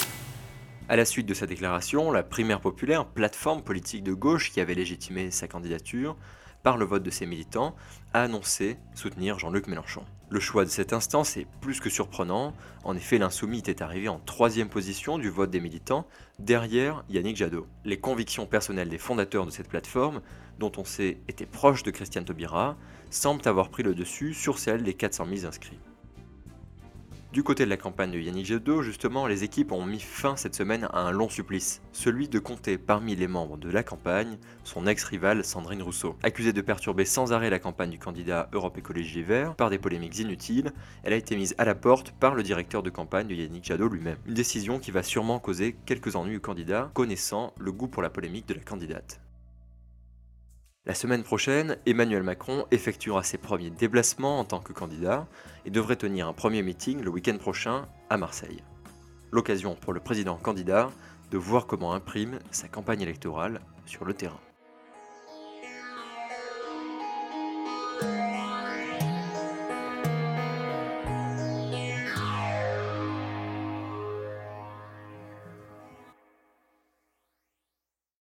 À 0.89 0.95
la 0.95 1.05
suite 1.05 1.25
de 1.25 1.33
sa 1.33 1.47
déclaration, 1.47 2.11
la 2.11 2.23
primaire 2.23 2.61
populaire, 2.61 3.07
plateforme 3.07 3.63
politique 3.63 4.03
de 4.03 4.13
gauche 4.13 4.51
qui 4.51 4.59
avait 4.59 4.75
légitimé 4.75 5.31
sa 5.31 5.47
candidature, 5.47 6.17
par 6.63 6.77
le 6.77 6.85
vote 6.85 7.03
de 7.03 7.09
ses 7.09 7.25
militants, 7.25 7.75
a 8.13 8.23
annoncé 8.23 8.77
soutenir 8.95 9.37
Jean-Luc 9.37 9.67
Mélenchon. 9.67 10.03
Le 10.29 10.39
choix 10.39 10.65
de 10.65 10.69
cette 10.69 10.93
instance 10.93 11.37
est 11.37 11.45
plus 11.61 11.79
que 11.79 11.89
surprenant. 11.91 12.53
En 12.83 12.95
effet, 12.95 13.19
l'insoumis 13.19 13.59
était 13.59 13.83
arrivé 13.83 14.07
en 14.07 14.19
troisième 14.19 14.69
position 14.69 15.19
du 15.19 15.29
vote 15.29 15.51
des 15.51 15.59
militants, 15.59 16.07
derrière 16.39 17.03
Yannick 17.09 17.37
Jadot. 17.37 17.67
Les 17.85 17.99
convictions 17.99 18.47
personnelles 18.47 18.89
des 18.89 18.97
fondateurs 18.97 19.45
de 19.45 19.51
cette 19.51 19.69
plateforme, 19.69 20.21
dont 20.57 20.71
on 20.77 20.85
sait 20.85 21.19
étaient 21.27 21.45
proches 21.45 21.83
de 21.83 21.91
Christiane 21.91 22.25
Taubira, 22.25 22.77
semblent 23.11 23.47
avoir 23.47 23.69
pris 23.69 23.83
le 23.83 23.93
dessus 23.93 24.33
sur 24.33 24.57
celles 24.57 24.81
des 24.81 24.95
400 24.95 25.27
000 25.31 25.45
inscrits. 25.45 25.79
Du 27.33 27.41
côté 27.41 27.65
de 27.65 27.69
la 27.71 27.77
campagne 27.77 28.11
de 28.11 28.19
Yannick 28.19 28.45
Jadot, 28.45 28.83
justement, 28.83 29.25
les 29.25 29.43
équipes 29.43 29.71
ont 29.71 29.83
mis 29.83 29.99
fin 29.99 30.35
cette 30.35 30.53
semaine 30.53 30.87
à 30.93 30.99
un 30.99 31.09
long 31.09 31.29
supplice, 31.29 31.81
celui 31.91 32.29
de 32.29 32.37
compter 32.37 32.77
parmi 32.77 33.15
les 33.15 33.27
membres 33.27 33.57
de 33.57 33.71
la 33.71 33.81
campagne 33.81 34.37
son 34.63 34.85
ex-rivale 34.85 35.43
Sandrine 35.43 35.81
Rousseau. 35.81 36.15
Accusée 36.21 36.53
de 36.53 36.61
perturber 36.61 37.05
sans 37.05 37.33
arrêt 37.33 37.49
la 37.49 37.57
campagne 37.57 37.89
du 37.89 37.97
candidat 37.97 38.49
Europe 38.53 38.77
Écologie 38.77 39.15
Les 39.15 39.23
Verts 39.23 39.55
par 39.55 39.71
des 39.71 39.79
polémiques 39.79 40.19
inutiles, 40.19 40.73
elle 41.01 41.13
a 41.13 41.15
été 41.15 41.35
mise 41.35 41.55
à 41.57 41.65
la 41.65 41.73
porte 41.73 42.11
par 42.11 42.35
le 42.35 42.43
directeur 42.43 42.83
de 42.83 42.91
campagne 42.91 43.25
de 43.25 43.33
Yannick 43.33 43.65
Jadot 43.65 43.89
lui-même. 43.89 44.19
Une 44.27 44.35
décision 44.35 44.77
qui 44.77 44.91
va 44.91 45.01
sûrement 45.01 45.39
causer 45.39 45.75
quelques 45.87 46.15
ennuis 46.15 46.37
au 46.37 46.39
candidat, 46.39 46.91
connaissant 46.93 47.55
le 47.57 47.71
goût 47.71 47.87
pour 47.87 48.03
la 48.03 48.11
polémique 48.11 48.47
de 48.47 48.53
la 48.53 48.61
candidate. 48.61 49.22
La 50.85 50.93
semaine 50.93 51.23
prochaine, 51.23 51.77
Emmanuel 51.85 52.23
Macron 52.23 52.65
effectuera 52.71 53.23
ses 53.23 53.37
premiers 53.37 53.69
déplacements 53.69 54.39
en 54.39 54.43
tant 54.43 54.59
que 54.59 54.73
candidat 54.73 55.27
et 55.65 55.69
devrait 55.69 55.95
tenir 55.95 56.27
un 56.27 56.33
premier 56.33 56.61
meeting 56.61 57.01
le 57.01 57.09
week-end 57.09 57.37
prochain 57.37 57.87
à 58.09 58.17
Marseille. 58.17 58.61
L'occasion 59.31 59.75
pour 59.75 59.93
le 59.93 60.01
président 60.01 60.35
candidat 60.35 60.91
de 61.31 61.37
voir 61.37 61.67
comment 61.67 61.93
imprime 61.93 62.39
sa 62.51 62.67
campagne 62.67 63.01
électorale 63.01 63.61
sur 63.85 64.03
le 64.03 64.13
terrain. 64.13 64.41